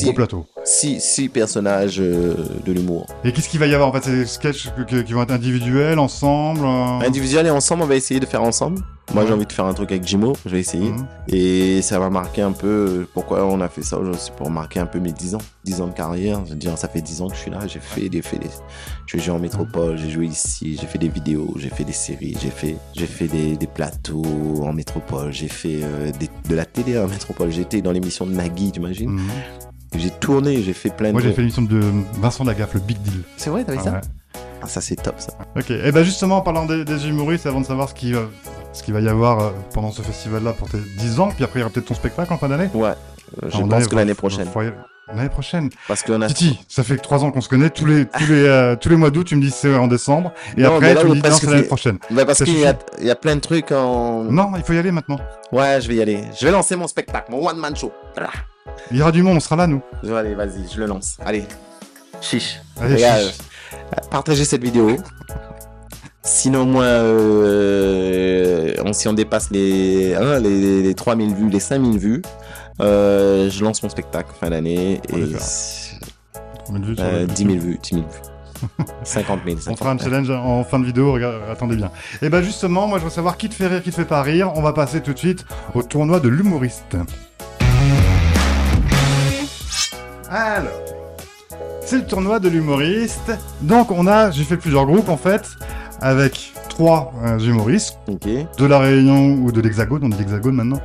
[0.04, 0.46] Beau plateau.
[0.70, 2.34] Six, six personnages euh,
[2.64, 3.06] de l'humour.
[3.24, 4.04] Et qu'est-ce qu'il va y avoir en fait?
[4.04, 7.86] C'est des sketchs que- que- qui vont être individuels, ensemble euh, Individuel et ensemble, on
[7.86, 8.80] va essayer de faire ensemble.
[9.12, 10.90] Moi, j'ai envie de faire un truc avec Jimo, je vais essayer.
[10.92, 11.06] Mhm.
[11.26, 14.20] Et ça va marquer un peu euh, pourquoi on a fait ça aujourd'hui.
[14.24, 15.40] C'est pour marquer un peu mes 10 ans.
[15.64, 16.40] 10 ans de carrière.
[16.44, 17.58] Je veux dire, ça fait 10 ans que je suis là.
[17.66, 18.46] J'ai fait des, fait des...
[19.08, 22.36] J'ai joué en métropole, j'ai joué ici, j'ai fait des vidéos, j'ai fait des séries,
[22.40, 24.22] j'ai fait, j'ai fait des, des plateaux
[24.62, 27.50] en métropole, j'ai fait euh, des- de la télé en métropole.
[27.50, 29.28] J'étais dans l'émission de Nagui, tu imagines Mhm.
[29.97, 31.12] J'ai tourné, j'ai fait plein de.
[31.12, 31.80] Moi j'ai fait l'émission de
[32.20, 33.23] Vincent Lagaffe, le Big Deal.
[33.37, 34.00] C'est vrai, t'avais Ah ça ouais.
[34.62, 35.32] Ah, ça c'est top ça.
[35.56, 38.28] Ok, et ben justement en parlant des, des humoristes, avant de savoir ce qui, va-
[38.73, 41.59] ce qu'il va y avoir euh, pendant ce festival-là pour tes 10 ans, puis après
[41.59, 42.90] il y aura peut-être ton spectacle en fin d'année Ouais.
[43.42, 44.47] Euh, je pense que l'année prochaine.
[44.49, 44.73] foyer-
[45.14, 46.28] L'année prochaine Parce qu'on a.
[46.28, 48.96] Titi, ça fait 3 ans qu'on se connaît, tous les, tous les, euh, tous les
[48.96, 51.20] mois d'août tu me dis c'est en décembre, et Non, après là, tu me dis
[51.28, 51.98] non c'est l'année prochaine.
[52.10, 54.24] Bah, parce qu'il y, a- y plein de trucs en.
[54.24, 55.18] Non, il faut y aller maintenant.
[55.52, 56.22] Ouais, je vais y aller.
[56.38, 57.92] Je vais lancer mon spectacle, mon one-man show.
[58.92, 59.82] Il y aura du monde, on sera là nous.
[60.14, 61.16] Aller, vas-y, je le lance.
[61.24, 61.44] Allez.
[62.20, 62.60] Chiche.
[62.80, 63.38] Allez, Regarde, chiche.
[63.72, 63.76] euh,
[64.10, 64.96] partagez cette vidéo.
[66.22, 71.98] Sinon, moi, euh, on- si on dépasse les, hein, les, les 3000 vues, les 5000
[71.98, 72.22] vues,
[72.80, 75.00] euh, je lance mon spectacle fin d'année.
[75.08, 75.25] Et.
[76.66, 78.84] Combien de vues sur euh, le- 10 000 vues, 10 000 vues.
[79.04, 79.58] 50 000.
[79.68, 80.10] On fera un 50 000.
[80.25, 81.90] challenge en fin de vidéo, regarde, attendez bien.
[82.22, 84.22] Et ben justement, moi je veux savoir qui te fait rire, qui te fait pas
[84.22, 84.52] rire.
[84.54, 85.44] On va passer tout de suite
[85.75, 86.96] au tournoi de l'humoriste.
[90.30, 90.70] Alors,
[91.80, 93.32] c'est le tournoi de l'humoriste.
[93.62, 95.42] Donc on a, j'ai fait plusieurs groupes en fait,
[96.00, 98.28] avec trois euh, humoristes, Ok.
[98.58, 100.80] de la Réunion ou de l'Hexagone, on dit l'Hexagone maintenant.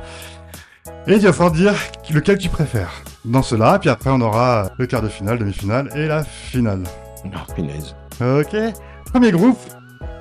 [1.06, 1.74] Et il va falloir dire
[2.10, 6.06] lequel tu préfères dans cela, puis après on aura le quart de finale, demi-finale et
[6.06, 6.82] la finale.
[7.24, 7.94] Oh, punaise.
[8.20, 8.56] Ok.
[9.12, 9.58] Premier groupe,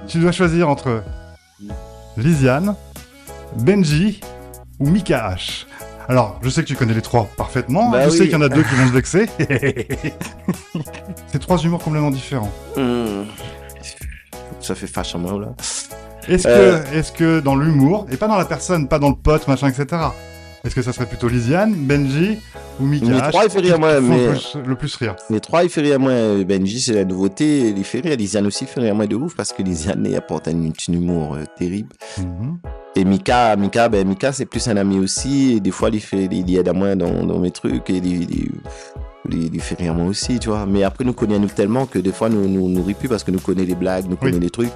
[0.07, 1.03] tu dois choisir entre
[2.17, 2.75] Lisiane,
[3.57, 4.21] Benji
[4.79, 5.65] ou Mika H.
[6.07, 7.89] Alors, je sais que tu connais les trois parfaitement.
[7.89, 9.27] Bah je sais qu'il y en a deux qui vont se vexer.
[11.31, 12.51] C'est trois humours complètement différents.
[12.77, 13.23] Hmm.
[14.59, 15.47] Ça fait fâche à moi, là.
[16.27, 16.79] Est-ce Euh.
[16.79, 19.67] que, est-ce que dans l'humour, et pas dans la personne, pas dans le pote, machin,
[19.67, 20.01] etc.
[20.65, 22.39] Est-ce que ça serait plutôt Lisiane, Benji
[22.79, 24.29] ou Mika Les trois, ils font rire, moi, mais-
[24.65, 25.15] le, plus, rire.
[25.29, 26.41] Les trois, il fait rire moins.
[26.43, 27.69] Benji, c'est la nouveauté.
[27.69, 28.17] Il fait rire.
[28.17, 31.35] Lisiane aussi fait rire moins de ouf parce que Lisiane, il apporte un, un humour
[31.35, 31.89] euh, terrible.
[32.17, 32.57] Mhm.
[32.95, 35.53] Et Mika, Mika, ben, Mika, c'est plus un ami aussi.
[35.57, 38.05] Et des fois, il fait, il aide à moi dans, dans mes trucs et il,
[38.23, 38.51] il,
[39.29, 40.65] il, il fait rire moi aussi, tu vois.
[40.65, 43.23] Mais après, nous connaît nous tellement que des fois, nous, nous, nous rit plus parce
[43.23, 44.71] que nous connaît les blagues, nous connaît les trucs.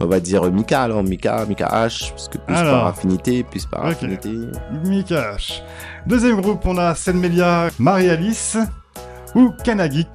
[0.00, 2.80] On va dire Mika, alors Mika, Mika H, parce que plus Alors.
[2.80, 4.30] par affinité, plus par affinité.
[4.84, 5.62] Mika H.
[6.06, 8.58] Deuxième groupe, on a Senmelia, Marie-Alice
[9.34, 10.06] ou Kanagi.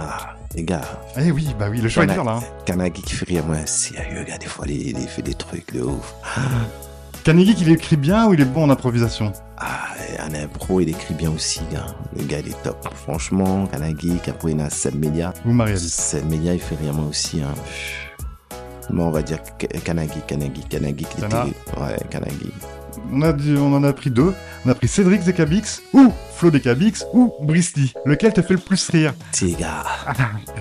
[0.00, 0.80] Ah, les gars,
[1.16, 2.38] Eh oui, bah oui, le choix est dur là.
[2.40, 2.44] hein.
[2.64, 5.82] Kanagi qui fait rire moi, sérieux, gars, des fois, il, il fait des trucs de
[5.82, 6.12] ouf.
[7.22, 9.32] Kanagi, il écrit bien ou il est bon en improvisation?
[9.58, 9.88] Ah,
[10.28, 11.86] en impro, il écrit bien aussi, gars.
[12.16, 12.88] Le gars, il est top.
[12.94, 15.32] Franchement, Kanagi, Capoeira, Seb Media.
[15.46, 17.40] Ou Marie-Alice Seb Media, il fait rire moi aussi.
[17.42, 17.54] Hein.
[18.88, 21.04] Bon, on va dire Ka- Kanagi, Kanagi, Kanagi.
[21.20, 21.44] Kana.
[21.44, 22.50] Ouais, Kanagi.
[23.12, 24.32] on, a dit- on en a pris deux.
[24.66, 27.86] On a pris Cédric Zekabix ou Flo Dekabix ou Brisley.
[28.04, 29.14] Lequel te fait le plus rire?
[29.32, 29.84] T'es gars.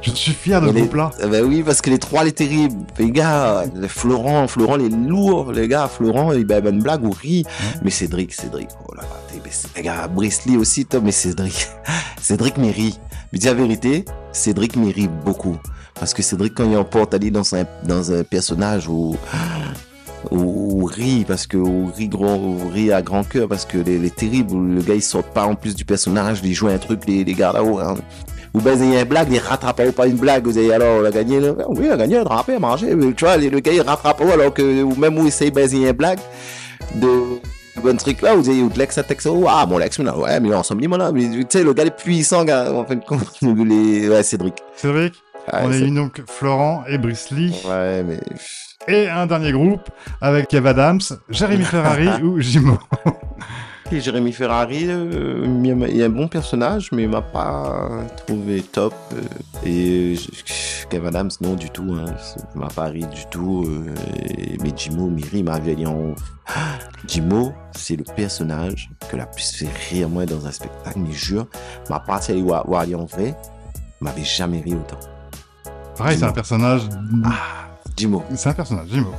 [0.01, 1.11] Je suis fier de ce Les- groupe-là.
[1.29, 2.85] Ben oui, parce que les trois, les terribles.
[2.97, 5.87] Les gars, le Florent, Florent, les lourds, les gars.
[5.87, 7.45] Florent, il ben, une blague ou rit.
[7.83, 9.07] Mais Cédric, Cédric, oh là là.
[9.33, 11.67] mais Les gars, Brisley aussi, top, mais Cédric.
[12.21, 12.99] Cédric mérite.
[13.33, 15.57] Mais dis la vérité, Cédric mérite beaucoup.
[15.99, 19.17] Parce que Cédric, quand il emporte aller dans un, dans un personnage où,
[20.31, 23.77] où, où rit, parce que où rit, grand, où rit à grand cœur, parce que
[23.77, 26.77] les, les terribles, le gars, il sort pas en plus du personnage, il joue un
[26.77, 27.95] truc, les, les gars là-haut, hein.
[28.55, 31.39] Ou ben, une blague, il rattrape pas une blague, vous avez alors, on a gagné,
[31.39, 31.53] là.
[31.67, 34.21] oui, on a gagné, on a rappé, mangé, mais tu vois, le gars, il rattrape
[34.21, 36.19] alors que, ou même où il essaye, ben, une blague
[36.95, 37.39] de,
[37.83, 40.53] bon truc là, vous avez eu l'ex à texto, ah, mon ex, là, ouais, mais
[40.55, 44.09] ensemble, là, mais tu sais, le gars, est puissant, gars, en fin de compte, les,
[44.09, 44.55] ouais, Cédric.
[44.75, 45.13] Cédric,
[45.53, 47.51] On a eu donc Florent et Brisley.
[47.67, 48.19] Ouais, mais.
[48.87, 49.89] Et un dernier groupe
[50.21, 52.77] avec Kev Adams, Jérémy Ferrari ou Jimo.
[53.91, 57.89] Et Jérémy Ferrari, euh, il y a- un bon personnage, mais il m'a pas
[58.25, 58.93] trouvé top.
[59.13, 59.17] euh,
[59.65, 61.95] et je- Kev Adams, non du tout.
[61.97, 62.05] Hein,
[62.55, 63.65] il m'a pas ri du tout.
[63.67, 63.93] euh,
[64.37, 66.13] et- mais Jimo, Miri m'a vu en.
[67.07, 71.47] Jimo, c'est le personnage que la plus fait rire moi dans un spectacle, mais jure,
[71.89, 73.35] ma partie aller en vrai,
[74.01, 74.99] m'avait jamais ri autant.
[75.99, 76.81] Pareil, c'est un personnage.
[77.95, 78.23] Jimo.
[78.35, 79.11] C'est un personnage, Jimo.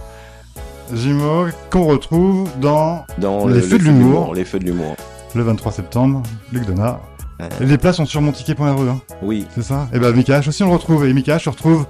[0.92, 4.34] Jimo qu'on retrouve dans Dans Les le- Feux de feu l'humour.
[4.34, 4.96] Les feux de l'humour.
[5.34, 6.98] le 23 septembre, Luc Donat.
[7.38, 7.48] Ouais.
[7.60, 9.46] Et les places sont sur monticket.re, hein, Oui.
[9.54, 11.06] c'est ça Et ben Mika H aussi on le retrouve.
[11.06, 11.86] Et Mika H se retrouve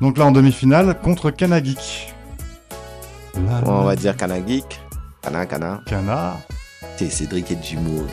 [0.00, 2.12] donc là en demi-finale contre Kanagik.
[3.34, 4.80] Là, On va dire Kanagik.
[5.22, 5.80] Kana, Kana.
[5.86, 6.36] Kana.
[6.96, 8.04] C'est Cédric et Jimo.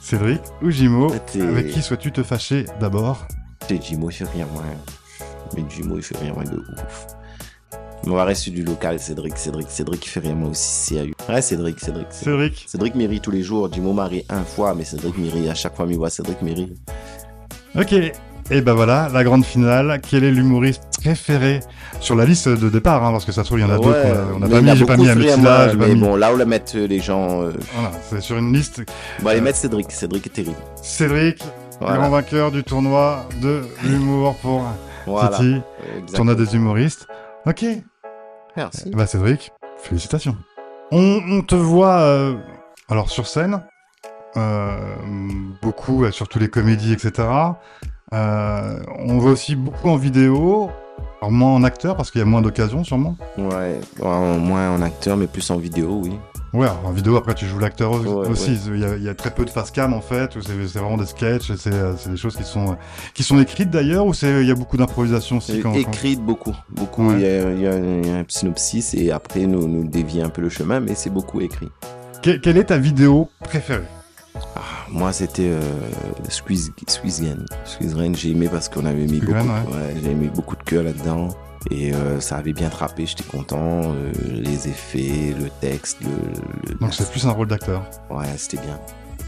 [0.00, 3.26] Cédric ou Jimo, T'es- avec qui souhaites-tu te fâcher d'abord?
[3.66, 4.62] C'est Jimo, fait rien moins.
[5.56, 7.06] Mais Jimo, il fait rien moins de ouf.
[8.06, 9.36] Mais on va rester du local, Cédric.
[9.38, 11.14] Cédric, Cédric, il fait rien moins aussi sérieux.
[11.28, 12.06] Ouais, Cédric, Cédric.
[12.10, 13.72] Cédric, Cédric Cédric m'y rit tous les jours.
[13.72, 15.48] Jimo m'a ri un fois, mais Cédric m'y rit.
[15.48, 16.74] À chaque fois, m'y voit Cédric m'y rit.
[17.78, 17.92] Ok,
[18.50, 20.00] et ben voilà, la grande finale.
[20.08, 21.60] Quel est l'humoriste préféré
[22.00, 23.76] sur la liste de départ hein, Parce que ça se trouve, il y en a
[23.76, 25.06] d'autres qu'on a- on n'a mais pas mis, j'ai pas mis
[25.38, 26.00] moi, Mais mis.
[26.00, 27.42] bon, là où le mettent euh, les gens.
[27.42, 28.82] euh, Voilà, c'est sur une liste.
[29.20, 29.90] On va les Euh, mettre Cédric.
[29.90, 30.56] Cédric est terrible.
[30.82, 31.42] Cédric,
[31.80, 31.96] Voilà.
[31.96, 34.62] grand vainqueur du tournoi de l'humour pour
[35.06, 35.36] Voilà.
[35.36, 36.16] Titi, Exactement.
[36.16, 37.06] tournoi des humoristes.
[37.46, 37.64] Ok,
[38.56, 38.90] Merci.
[38.90, 40.36] bah Cédric, félicitations.
[40.92, 42.34] On, on te voit euh,
[42.88, 43.62] alors sur scène,
[44.36, 44.76] euh,
[45.62, 47.28] beaucoup, euh, sur tous les comédies, etc.
[48.12, 50.70] Euh, on voit aussi beaucoup en vidéo,
[51.20, 53.16] alors moins en acteur parce qu'il y a moins d'occasions sûrement.
[53.38, 56.18] Ouais, en- moins en acteur, mais plus en vidéo, oui.
[56.54, 58.52] Ouais, en vidéo après tu joues l'acteur Ouais, aussi.
[58.52, 58.58] ouais.
[58.74, 60.78] Il, y a, il y a très peu de face cam en fait, où c'est
[60.78, 62.76] vraiment des sketchs, c'est euh, c'est des choses qui sont
[63.12, 65.60] qui sont écrites d'ailleurs, ou il y a beaucoup d'improvisation aussi.
[65.60, 66.54] Quand, quand- Écrite beaucoup.
[66.70, 67.08] Beaucoup.
[67.08, 67.14] Ouais.
[67.16, 70.48] Il, y a, y y un synopsis et après nous, nous dévier un peu le
[70.48, 71.68] chemin, mais c'est beaucoup écrit.
[72.22, 73.82] Que- quelle est ta vidéo préférée?
[74.90, 75.60] Moi, c'était euh,
[77.20, 77.44] Gang.
[77.64, 81.28] Squeeze Gang, j'ai aimé parce qu'on avait mis beaucoup, ouais, beaucoup de cœur là-dedans.
[81.70, 83.82] Et euh, ça avait bien trappé, j'étais content.
[83.94, 86.08] euh, les effets, le texte, le.
[86.70, 87.82] le- Donc c'est plus un rôle d'acteur.
[88.10, 88.78] Ouais, c'était bien.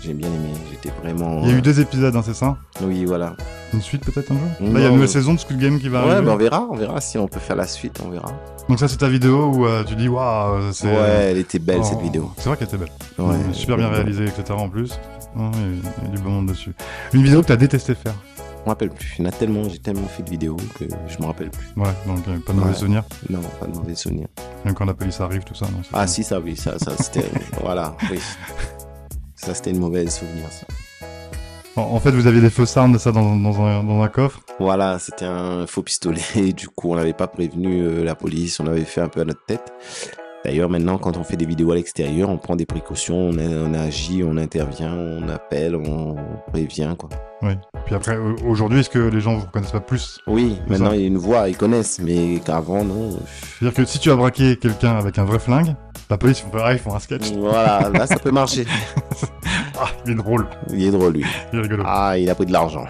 [0.02, 0.50] J'ai bien aimé.
[0.70, 1.40] J'étais vraiment.
[1.42, 2.56] Il y a eu deux épisodes, hein, c'est ça?
[2.82, 3.34] Oui, voilà.
[3.72, 4.48] Une suite peut-être un jour?
[4.60, 6.26] Là, il y a une nouvelle saison de Squid Game qui va Ouais, arriver.
[6.26, 8.30] ben on verra, on verra si on peut faire la suite, on verra.
[8.68, 10.86] Donc ça, c'est ta vidéo où euh, tu dis waouh, c'est.
[10.88, 12.30] Ouais, elle était belle Oh, cette vidéo.
[12.36, 12.90] C'est vrai qu'elle était belle.
[13.18, 13.34] Ouais.
[13.34, 14.44] Euh, super bien réalisée, etc.
[14.50, 14.92] En plus.
[15.34, 16.72] Ouais, il y a- il y a du bon monde dessus.
[17.14, 18.14] Une vidéo que t'as détesté faire.
[18.66, 19.14] Je me rappelle plus.
[19.16, 21.68] Il y en a tellement, j'ai tellement fait de vidéos que je me rappelle plus.
[21.76, 22.76] Ouais, donc euh, pas de mauvais Ouais.
[22.76, 23.04] souvenirs.
[23.30, 24.26] Non, pas de mauvais souvenirs.
[24.64, 25.66] Même quand la police arrive, tout ça.
[25.66, 27.30] Non, Ah si, ça oui, ça, ça c'était.
[27.62, 28.18] voilà, oui.
[29.36, 30.46] Ça c'était une mauvaise souvenir.
[30.50, 30.66] ça.
[31.76, 34.08] En, en fait, vous aviez des faux armes de ça dans, dans un, dans un
[34.08, 34.40] coffre.
[34.58, 36.20] Voilà, c'était un faux pistolet.
[36.34, 38.58] Et du coup, on n'avait pas prévenu euh, la police.
[38.58, 39.72] On avait fait un peu à notre tête.
[40.46, 43.42] D'ailleurs, maintenant, quand on fait des vidéos à l'extérieur, on prend des précautions, on, a-
[43.68, 46.14] on agit, on intervient, on appelle, on
[46.52, 47.08] prévient, quoi.
[47.42, 47.54] Oui.
[47.84, 50.20] Puis après, au- aujourd'hui, est-ce que les gens vous reconnaissent pas plus?
[50.28, 50.96] Oui, maintenant, ça.
[50.96, 53.10] ils nous voient, ils connaissent, mais qu'avant, non.
[53.58, 55.74] C'est-à-dire que si tu as braqué quelqu'un avec un vrai flingue,
[56.10, 57.32] la police, ils font pareil, ils font un sketch.
[57.32, 58.66] Voilà, là, ça peut marcher.
[59.78, 61.24] Ah, il est drôle, Il est drôle, lui.
[61.52, 61.82] il est rigolo.
[61.84, 62.84] Ah, il a pris de l'argent.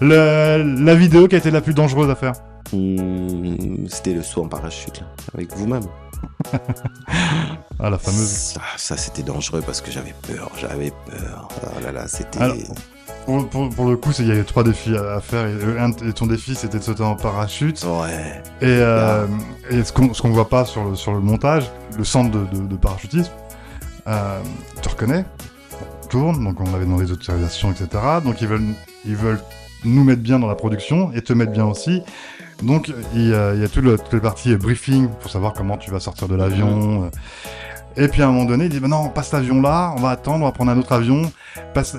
[0.00, 2.32] Le- la vidéo qui a été la plus dangereuse à faire
[2.72, 5.84] Hmm, C'était le saut en parachute, là, avec vous-même.
[7.78, 8.28] Ah, la fameuse.
[8.28, 11.48] Ça, ça, c'était dangereux parce que j'avais peur, j'avais peur.
[11.62, 12.38] Oh là là, c'était.
[13.26, 15.46] Pour, pour- pour le coup, il y avait trois défis à, à faire.
[15.46, 17.84] Et, euh, un, et ton défi, c'était de sauter en parachute.
[17.84, 18.42] Ouais.
[18.62, 19.26] Et, euh,
[19.70, 22.46] et ce qu'on ce qu'on voit pas sur le, sur le montage, le centre de,
[22.56, 23.32] de, de parachutisme,
[24.06, 24.40] euh,
[24.80, 25.24] tu reconnais,
[26.04, 27.88] on tourne, donc on avait demandé des autorisations, etc.
[28.24, 28.72] Donc ils veulent,
[29.04, 29.40] ils veulent
[29.84, 32.02] nous mettre bien dans la production et te mettre bien aussi.
[32.62, 36.00] Donc il y a, il toute la partie euh, briefing pour savoir comment tu vas
[36.00, 37.04] sortir de l'avion.
[37.04, 37.10] euh.
[37.98, 40.10] Et puis à un moment donné, il dit bah non, passe l'avion là, on va
[40.10, 41.30] attendre, on va prendre un autre avion.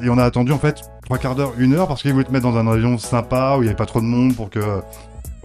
[0.02, 2.32] Et on a attendu en fait trois quarts d'heure, une heure, parce qu'ils voulaient te
[2.32, 4.60] mettre dans un avion sympa où il n'y avait pas trop de monde pour que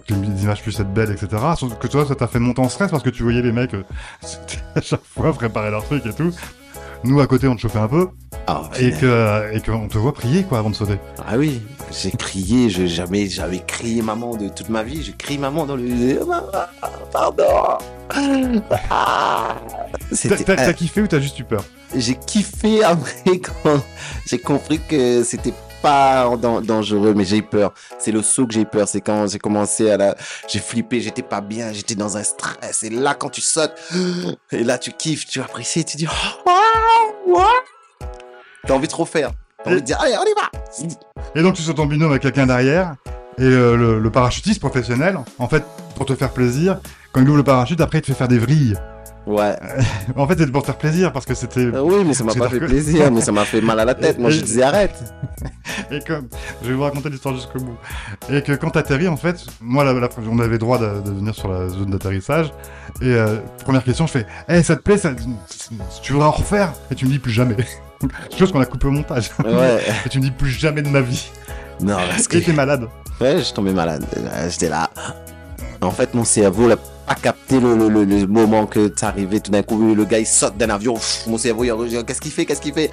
[0.08, 1.42] les images puissent être belles, etc.
[1.56, 3.74] Sauf que toi, ça t'a fait monter en stress parce que tu voyais les mecs
[3.74, 3.84] euh,
[4.74, 6.32] à chaque fois préparer leur truc et tout.
[7.04, 8.08] Nous, à côté, on te chauffait un peu
[8.46, 9.00] Ah, et punaise.
[9.00, 10.98] que et qu'on te voit prier quoi avant de sauter.
[11.26, 11.60] Ah oui,
[11.90, 15.02] j'ai crié, je, jamais j'avais crié maman de toute ma vie.
[15.02, 16.20] J'ai crié maman dans le.
[17.12, 17.44] Pardon.
[18.90, 19.56] Ah.
[20.12, 21.64] Euh, t'as kiffé ou t'as juste eu peur?
[21.96, 23.82] J'ai kiffé après quand
[24.26, 27.74] j'ai compris que c'était pas dan- dangereux, mais j'ai eu peur.
[27.98, 28.88] C'est le saut que j'ai eu peur.
[28.88, 30.14] C'est quand j'ai commencé à la,
[30.48, 32.82] j'ai flippé, j'étais pas bien, j'étais dans un stress.
[32.84, 33.74] Et là, quand tu sautes,
[34.52, 36.06] et là, tu kiffes, tu apprécies, tu dis,
[36.46, 36.50] oh,
[37.26, 37.42] wow.
[38.66, 39.32] T'as envie de trop faire.
[39.64, 40.50] T'as envie de dire, allez, on y va.
[41.34, 42.94] Et donc tu sautes en binôme avec quelqu'un derrière
[43.38, 45.64] et euh, le parachutiste professionnel, en fait,
[45.96, 46.78] pour te faire plaisir,
[47.12, 48.76] quand il ouvre le parachute, après il te fait faire des vrilles.
[49.26, 49.54] Ouais.
[50.16, 52.34] En fait, c'était pour te faire plaisir parce que c'était Euh, oui, mais ça m'a
[52.34, 54.18] pas fait plaisir, mais ça m'a fait mal à la tête.
[54.18, 54.94] Moi, Et- je disais arrête.
[55.92, 56.28] Et comme,
[56.62, 57.76] je vais vous raconter l'histoire jusqu'au bout.
[58.30, 61.34] Et que quand t'atterris, en fait, moi, la, la- on avait droit de, de venir
[61.34, 62.52] sur la zone d'atterrissage.
[63.00, 65.10] Et euh, première question, je fais, hey, ça te plaît, ça,
[66.02, 66.72] tu voudrais en refaire?
[66.90, 67.56] Et tu me dis plus jamais.
[68.36, 69.30] Chose qu'on a coupé au montage.
[69.44, 69.80] Ouais.
[70.06, 71.30] Et tu me dis plus jamais de ma vie.
[71.80, 72.88] Non, parce que t'es malade.
[73.20, 74.04] Ouais, je suis tombé malade.
[74.16, 74.90] Euh, J'étais là.
[75.82, 79.40] En fait, mon cerveau n'a pas capté le, le, le, le moment que c'est arrivé.
[79.40, 80.94] Tout d'un coup, le gars, il saute d'un avion.
[80.94, 82.90] Pff, Mon cerveau, il qu'est-ce qu'il fait Qu'est-ce qu'il fait?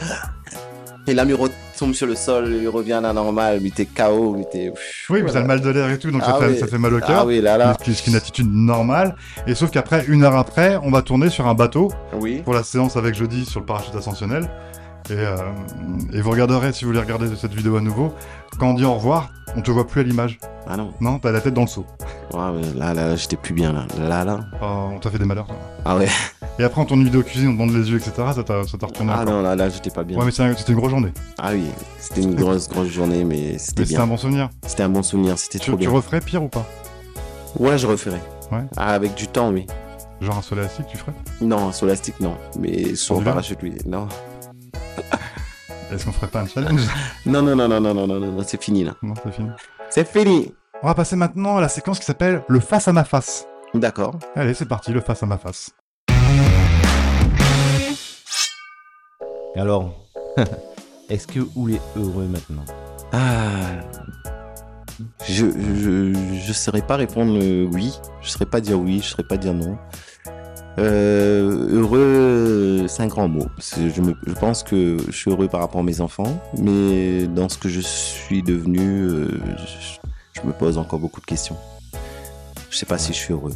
[1.07, 3.59] Et là, il retombe sur le sol, il revient à la normale.
[3.61, 4.71] Mais t'es KO, mais t'es...
[5.09, 6.59] Oui, mais t'as le mal de l'air et tout, donc ça, Ah fait, oui.
[6.59, 7.25] ça fait mal au Ah cœur.
[7.25, 7.75] oui, là, là.
[7.79, 9.15] Ce qui ce qui est une attitude normale.
[9.47, 12.41] Et sauf qu'après, une heure après, on va tourner sur un bateau Oui.
[12.43, 14.49] pour la séance avec jeudi sur le parachute ascensionnel.
[15.09, 15.35] Et, euh,
[16.13, 18.13] et vous regarderez, si vous voulez regarder cette vidéo à nouveau,
[18.59, 20.37] quand on dit au revoir, on te voit plus à l'image.
[20.67, 20.93] Ah non.
[20.99, 21.85] Non, t'as la tête dans le seau.
[22.33, 23.85] Ouais, là, là, là j'étais plus bien, là.
[23.97, 24.39] Là, là.
[24.61, 25.55] Ah, on t'a fait des malheurs, toi.
[25.85, 26.07] Ah ouais.
[26.59, 28.11] Et après, on tourne une vidéo cuisine, on bande les yeux, etc.
[28.35, 30.17] Ça t'a retourné Ah non, là, là, j'étais pas bien.
[30.17, 31.11] Ouais, mais c'était une grosse journée.
[31.37, 31.65] Ah oui,
[31.97, 33.85] c'était une grosse, grosse journée, mais c'était bien.
[33.85, 34.49] c'était un bon souvenir.
[34.67, 35.89] C'était un bon souvenir, c'était trop tu bien.
[35.89, 36.65] Tu referais pire ou pas
[37.57, 38.21] Ouais, je referais.
[38.51, 38.63] Ouais.
[38.77, 39.65] Ah, avec du temps, mais.
[40.21, 42.35] Genre un solastique, tu ferais Non, un solastique, non.
[42.59, 44.07] Mais sur un parachute, non.
[45.91, 46.81] Est-ce qu'on ferait pas un challenge?
[47.25, 48.95] Non, non, non, non, non, non, non, non, c'est fini là.
[49.01, 49.49] Non, c'est fini.
[49.89, 53.03] C'est fini on va passer maintenant à la séquence qui s'appelle le face à ma
[53.03, 53.45] face.
[53.73, 54.17] D'accord.
[54.33, 55.71] Allez, c'est parti, le face à ma face.
[59.57, 59.93] Alors,
[61.09, 62.63] est-ce que vous est heureux maintenant?
[63.11, 63.81] Ah.
[65.27, 66.13] Je, je,
[66.45, 67.99] je saurais pas répondre euh, oui.
[68.21, 69.77] Je saurais pas dire oui, je saurais pas dire non.
[70.77, 73.47] Euh, heureux, c'est un grand mot.
[73.75, 77.49] Je, me, je pense que je suis heureux par rapport à mes enfants, mais dans
[77.49, 79.99] ce que je suis devenu, euh, je,
[80.41, 81.57] je me pose encore beaucoup de questions.
[82.69, 83.53] Je sais pas si je suis heureux.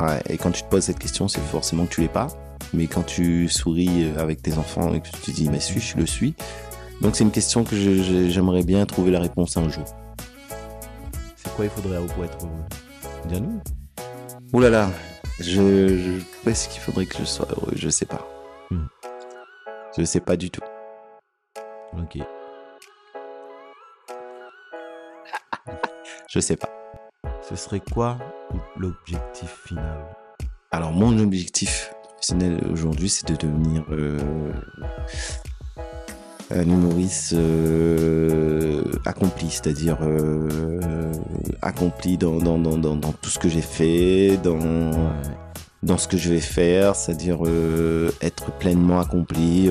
[0.00, 2.28] Ouais, et quand tu te poses cette question, c'est forcément que tu l'es pas.
[2.74, 5.96] Mais quand tu souris avec tes enfants et que tu te dis, mais suis, je
[5.96, 6.34] le suis.
[7.00, 9.84] Donc c'est une question que j'aimerais bien trouver la réponse un jour.
[11.36, 12.64] C'est quoi il faudrait pour être heureux
[13.28, 13.60] Dis-nous.
[14.52, 14.90] Ouh là là,
[15.40, 17.72] je, je est-ce qu'il faudrait que je sois heureux?
[17.76, 18.26] Je sais pas.
[18.70, 18.86] Hmm.
[19.96, 20.62] Je sais pas du tout.
[21.98, 22.18] Ok.
[26.28, 26.68] Je sais pas.
[27.48, 28.18] Ce serait quoi
[28.76, 30.04] l'objectif final?
[30.70, 34.52] Alors mon objectif professionnel aujourd'hui, c'est de devenir euh,
[36.50, 41.12] un humoriste euh, accompli, c'est-à-dire euh,
[41.62, 44.90] accompli dans, dans, dans, dans, dans tout ce que j'ai fait, dans,
[45.82, 47.38] dans ce que je vais faire, c'est-à-dire
[48.20, 49.70] être pleinement accompli.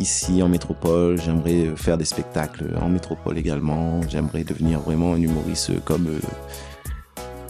[0.00, 4.00] Euh, Ici en métropole, j'aimerais faire des spectacles en métropole également.
[4.08, 6.20] J'aimerais devenir vraiment un humoriste comme euh,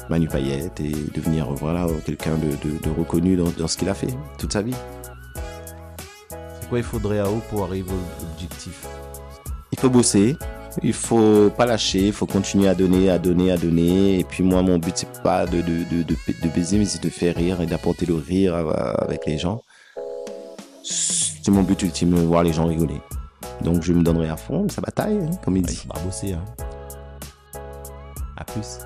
[0.08, 3.94] Manu Payette et devenir voilà quelqu'un de, de, de reconnu dans, dans ce qu'il a
[3.94, 4.74] fait toute sa vie.
[6.60, 8.86] C'est quoi il faudrait à vous pour arriver à l'objectif
[9.72, 10.36] Il faut bosser,
[10.82, 14.18] il faut pas lâcher, il faut continuer à donner, à donner, à donner.
[14.18, 17.02] Et puis moi, mon but c'est pas de, de, de, de, de baiser, mais c'est
[17.02, 19.62] de faire rire et d'apporter le rire avec les gens.
[21.50, 23.00] C'est mon but ultime, voir les gens rigoler.
[23.62, 25.74] Donc je me donnerai à fond, ça bataille, hein, comme il Il dit.
[25.74, 26.34] faudra bosser.
[26.34, 26.44] Hein.
[28.36, 28.78] À plus.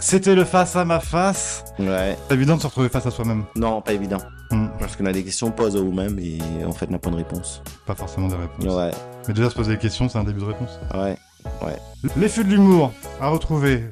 [0.00, 1.62] C'était le face à ma face.
[1.78, 2.16] Ouais.
[2.26, 3.44] C'est évident de se retrouver face à soi-même.
[3.54, 4.16] Non, pas évident.
[4.50, 6.98] Hmm, Parce qu'on a des questions, on pose à vous-même et en fait, on n'a
[6.98, 7.62] pas de réponse.
[7.84, 8.74] Pas forcément des réponses.
[8.74, 8.90] Ouais,
[9.28, 10.80] Mais déjà se poser des questions, c'est un début de réponse.
[10.94, 11.18] ouais.
[12.16, 13.84] Les feux de l'humour à retrouver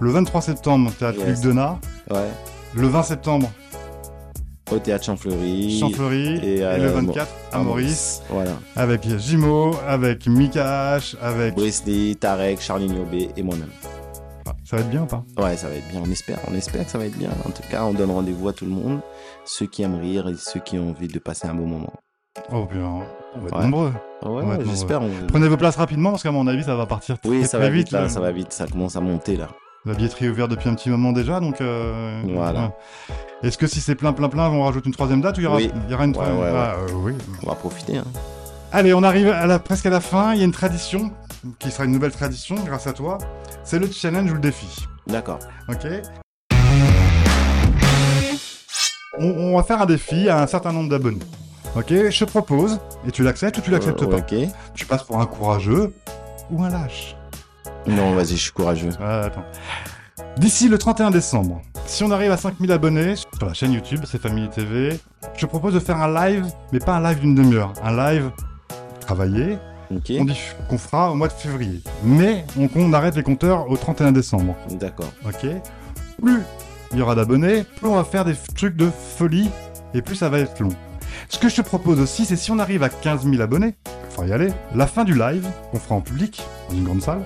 [0.00, 1.28] le 23 septembre, théâtre Yes.
[1.28, 1.78] Luc Donat.
[2.10, 2.28] Ouais.
[2.74, 3.50] Le 20 septembre,
[4.70, 5.78] Au théâtre Champfleury.
[5.80, 6.36] Champfleury.
[6.44, 8.22] et Et, à- le bon, 24 à Maurice.
[8.28, 8.52] Voilà.
[8.76, 11.54] Avec Jimo, avec Mika H, avec.
[11.54, 13.70] Brice Lee, Tarek, Charlie Niobé et moi-même.
[14.46, 15.24] Ah, Ça va être bien ou pas?
[15.38, 17.30] Ouais, ça va être bien, on espère, on espère que ça va être bien.
[17.46, 19.00] En tout cas, on donne rendez-vous à tout le monde,
[19.46, 21.92] ceux qui aiment rire et ceux qui ont envie de passer un bon moment.
[22.52, 22.84] Oh bien,
[23.34, 23.62] on va être Ouais.
[23.64, 23.92] nombreux.
[24.24, 25.00] Ouais, j'espère.
[25.02, 27.58] on- Prenez vos places rapidement parce qu'à mon avis ça va partir très, Oui, ça
[27.58, 29.48] très va vite, là, ça va vite, ça commence à monter là.
[29.86, 31.60] La billetterie est ouverte depuis un petit moment déjà, donc.
[31.60, 32.60] euh, Voilà.
[32.64, 32.70] ouais.
[33.48, 35.46] Est-ce que si c'est plein, plein, plein, on rajoute une troisième date ou il y
[35.46, 35.70] aura, Oui.
[35.86, 36.52] il y aura une troisième ouais, ouais.
[36.54, 37.14] Ah, euh, oui.
[37.44, 37.98] On va profiter.
[37.98, 38.04] Hein.
[38.72, 40.34] Allez, on arrive à la, presque à la fin.
[40.34, 41.10] Il y a une tradition
[41.58, 43.16] qui sera une nouvelle tradition grâce à toi.
[43.64, 44.86] C'est le challenge ou le défi.
[45.06, 45.38] D'accord.
[45.68, 45.86] Ok
[49.20, 51.18] on, on va faire un défi à un certain nombre d'abonnés.
[51.76, 54.34] Ok Je te propose, et tu l'acceptes ou tu l'acceptes Euh, pas Ok.
[54.74, 55.94] Tu passes pour un courageux
[56.50, 57.16] ou un lâche
[57.88, 58.90] Non, vas-y, je suis courageux.
[59.00, 59.44] Ah, attends.
[60.36, 64.20] D'ici le 31 décembre, si on arrive à 5000 abonnés sur la chaîne YouTube, c'est
[64.20, 64.98] Family TV,
[65.34, 68.30] je te propose de faire un live, mais pas un live d'une demi-heure, un live
[69.00, 71.80] travaillé, qu'on dit- qu'on fera au mois de février.
[72.04, 75.10] Mais on, on arrête les compteurs au 31 décembre, D'accord.
[75.26, 75.46] ok
[76.22, 76.40] Plus
[76.92, 79.50] il y aura d'abonnés, plus on va faire des trucs de folie,
[79.94, 80.70] et plus ça va être long.
[81.28, 83.74] Ce que je te propose aussi, c'est si on arrive à 15 000 abonnés,
[84.26, 87.22] y aller, la fin du live, qu'on fera en public, dans une grande salle,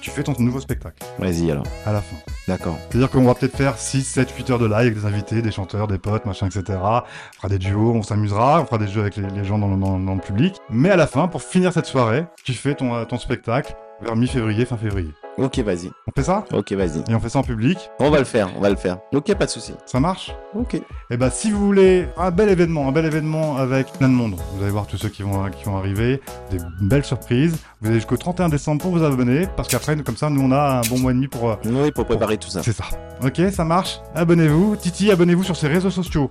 [0.00, 1.64] tu fais ton nouveau spectacle, Vas-y alors.
[1.86, 2.16] à la fin.
[2.46, 2.76] D'accord.
[2.88, 5.50] C'est-à-dire qu'on va peut-être faire 6, 7, 8 heures de live avec des invités, des
[5.50, 6.78] chanteurs, des potes, machin, etc.
[6.78, 7.02] On
[7.36, 9.76] fera des duos, on s'amusera, on fera des jeux avec les, les gens dans le,
[9.76, 10.56] dans- dans le public.
[10.70, 14.16] Mais à la fin, pour finir cette soirée, tu fais ton, euh, ton spectacle vers
[14.16, 15.10] mi-février, fin février.
[15.38, 15.90] Ok, vas-y.
[16.06, 16.98] On fait ça Ok, vas-y.
[17.08, 18.98] Et on fait ça en public On va le faire, on va le faire.
[19.12, 19.72] Ok, pas de souci.
[19.86, 20.80] Ça marche Ok.
[21.10, 24.34] Et bah si vous voulez un bel événement, un bel événement avec plein de monde,
[24.56, 26.20] vous allez voir tous ceux qui vont, qui vont arriver,
[26.50, 27.56] des belles surprises.
[27.80, 30.78] Vous avez jusqu'au 31 décembre pour vous abonner, parce qu'après, comme ça, nous on a
[30.78, 31.50] un bon mois et demi pour...
[31.50, 32.62] euh, Oui, pour préparer tout ça.
[32.62, 32.84] C'est ça.
[33.24, 34.00] Ok, ça marche.
[34.14, 34.76] Abonnez-vous.
[34.76, 36.30] Titi, abonnez-vous sur ses réseaux sociaux.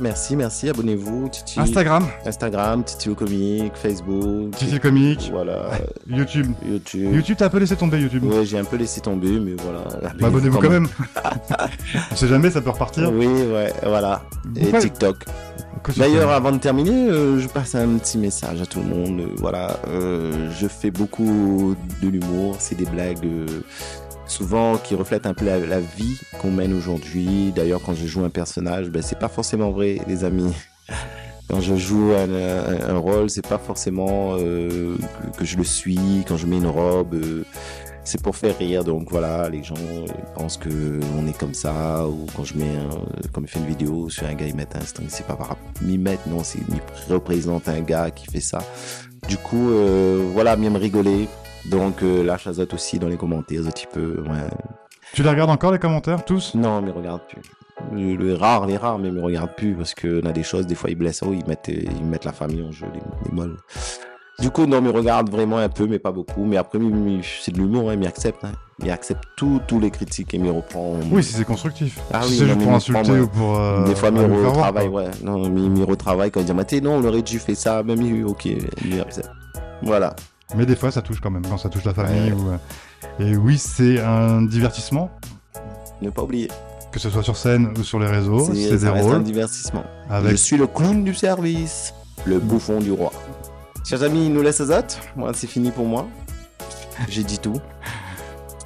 [0.00, 0.68] Merci, merci.
[0.68, 1.28] Abonnez-vous.
[1.28, 1.58] Titi.
[1.60, 4.50] Instagram, Instagram, Titi au comique, Facebook.
[4.56, 5.70] Titi le comique, Voilà.
[6.06, 6.52] YouTube.
[6.66, 7.14] YouTube.
[7.14, 8.24] YouTube, t'as un peu laissé tomber YouTube.
[8.24, 9.84] Ouais, j'ai un peu laissé tomber, mais voilà.
[10.20, 10.88] Bah, abonnez-vous quand même.
[12.12, 13.10] On sait jamais, ça peut repartir.
[13.12, 14.22] Oui, ouais, voilà.
[14.56, 14.78] Et Ouais.
[14.80, 15.24] TikTok.
[15.96, 19.20] D'ailleurs, avant de terminer, euh, je passe un petit message à tout le monde.
[19.20, 23.26] Euh, voilà, euh, je fais beaucoup de l'humour, c'est des blagues
[24.26, 27.52] souvent qui reflètent un peu la, la vie qu'on mène aujourd'hui.
[27.56, 30.52] D'ailleurs, quand je joue un personnage, ben, c'est pas forcément vrai, les amis.
[31.50, 34.96] Quand je joue un, un- un rôle, c'est pas forcément euh,
[35.32, 35.98] que, que je le suis.
[36.28, 37.42] Quand je mets une robe, euh,
[38.08, 38.84] c'est pour faire rire.
[38.84, 42.08] Donc voilà, les gens euh, pensent que on est comme ça.
[42.08, 44.76] Ou quand je mets, un, comme je fais une vidéo sur un gars, ils mettent
[44.76, 45.08] un string.
[45.10, 48.58] C'est pas par rapport m'y mettre, non, c'est ils représentent un gars qui fait ça.
[49.28, 51.28] Du coup, euh, voilà, bien me rigoler.
[51.66, 54.22] Donc euh, lâche azote aussi dans les commentaires un petit peu.
[54.22, 54.48] Ouais.
[55.12, 56.54] Tu les regardes encore les commentaires, tous?
[56.54, 57.42] Non, mais regarde plus.
[57.92, 60.66] Le, le rare, les rares, mais me regarde plus parce que on a des choses,
[60.66, 63.36] des fois ils blessent, oh, ils mettent, ils mettent la famille en jeu, les, les
[63.36, 63.56] molles.
[64.40, 66.44] Du coup, non, mais regarde vraiment un peu, mais pas beaucoup.
[66.44, 66.78] Mais après,
[67.42, 68.44] c'est de l'humour, hein, mais il accepte.
[68.44, 68.52] Hein.
[68.80, 70.94] Il accepte tout, tous les critiques et m'y reprend.
[71.10, 71.98] Oui, si c'est constructif.
[72.12, 73.56] Ah si oui, c'est juste mais pour insulter ou pour.
[73.58, 75.10] euh, des fois, m'y retravaille, ouais.
[75.24, 78.24] Non, m'y retravaille quand il dit, Maté, non, on aurait dû faire ça, même il-
[78.24, 78.44] ok,
[78.84, 79.30] il accepte.
[79.82, 80.14] Voilà.
[80.56, 82.32] Mais des fois, ça touche quand même, quand ça touche la famille.
[82.32, 82.50] Ou...
[82.50, 82.56] euh,
[83.32, 85.10] Et oui, c'est un divertissement,
[86.00, 86.48] Ne pas oublier.
[86.92, 88.46] que ce soit sur scène ou sur les réseaux.
[88.54, 89.82] C'est- des un divertissement.
[90.08, 90.38] Je Avec...
[90.38, 91.92] suis le clown du service,
[92.24, 93.12] le bouffon du roi.
[93.88, 95.00] Chers amis, il nous laisse Azote.
[95.16, 96.06] Moi, c'est fini pour moi.
[97.08, 97.58] J'ai dit tout.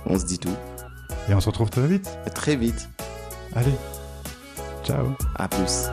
[0.05, 0.57] On se dit tout.
[1.29, 2.11] Et on se retrouve très vite.
[2.35, 2.89] Très vite.
[3.55, 3.71] Allez.
[4.83, 5.13] Ciao.
[5.37, 5.91] À plus.